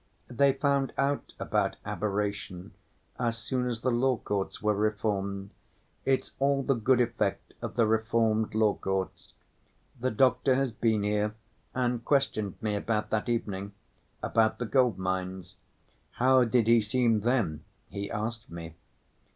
They 0.31 0.53
found 0.53 0.93
out 0.97 1.33
about 1.39 1.75
aberration 1.85 2.71
as 3.19 3.37
soon 3.37 3.67
as 3.67 3.81
the 3.81 3.91
law 3.91 4.17
courts 4.17 4.59
were 4.59 4.73
reformed. 4.73 5.51
It's 6.05 6.31
all 6.39 6.63
the 6.63 6.73
good 6.73 6.99
effect 6.99 7.53
of 7.61 7.75
the 7.75 7.85
reformed 7.85 8.55
law 8.55 8.73
courts. 8.73 9.33
The 9.99 10.09
doctor 10.09 10.55
has 10.55 10.71
been 10.71 11.03
here 11.03 11.35
and 11.75 12.03
questioned 12.03 12.55
me 12.63 12.73
about 12.73 13.11
that 13.11 13.29
evening, 13.29 13.73
about 14.23 14.57
the 14.57 14.65
gold 14.65 14.97
mines. 14.97 15.55
'How 16.13 16.45
did 16.45 16.65
he 16.65 16.81
seem 16.81 17.19
then?' 17.19 17.63
he 17.91 18.09
asked 18.09 18.49
me. 18.49 18.73